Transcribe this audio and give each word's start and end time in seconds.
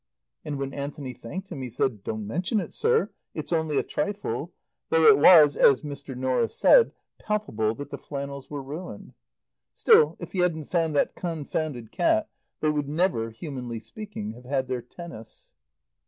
And 0.43 0.57
when 0.57 0.73
Anthony 0.73 1.13
thanked 1.13 1.49
him 1.49 1.61
he 1.61 1.69
said, 1.69 2.03
"Don't 2.03 2.25
mention 2.25 2.59
it, 2.59 2.73
sir. 2.73 3.11
It's 3.35 3.53
only 3.53 3.77
a 3.77 3.83
trifle," 3.83 4.51
though 4.89 5.03
it 5.03 5.19
was, 5.19 5.55
as 5.55 5.81
Mr. 5.83 6.15
Norris 6.17 6.55
said, 6.55 6.91
palpable 7.19 7.75
that 7.75 7.91
the 7.91 7.99
flannels 7.99 8.49
were 8.49 8.63
ruined. 8.63 9.13
Still, 9.75 10.15
if 10.17 10.31
he 10.31 10.39
hadn't 10.39 10.65
found 10.65 10.95
that 10.95 11.13
confounded 11.13 11.91
cat, 11.91 12.27
they 12.61 12.69
would 12.71 12.89
never, 12.89 13.29
humanly 13.29 13.79
speaking, 13.79 14.31
have 14.31 14.45
had 14.45 14.67
their 14.67 14.81
tennis. 14.81 15.53